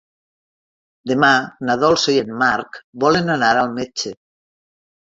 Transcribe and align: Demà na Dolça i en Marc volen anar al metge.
Demà 1.11 1.29
na 1.69 1.77
Dolça 1.83 2.17
i 2.17 2.19
en 2.25 2.35
Marc 2.43 2.83
volen 3.07 3.35
anar 3.39 3.55
al 3.63 3.75
metge. 3.79 4.17